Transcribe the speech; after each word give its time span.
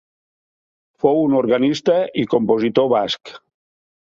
Fou 1.03 1.19
un 1.25 1.35
organista 1.41 1.99
i 2.23 2.25
compositor 2.33 2.91
basc. 2.95 3.35